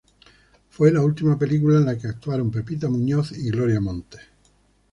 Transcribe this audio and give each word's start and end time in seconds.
Fue 0.71 0.91
la 0.91 1.01
última 1.05 1.37
película 1.37 1.77
en 1.77 1.85
la 1.85 1.95
que 1.95 2.07
actuaron 2.07 2.49
Pepita 2.49 2.89
Muñoz 2.89 3.33
y 3.33 3.51
Gloria 3.51 3.79
Montes. 3.79 4.21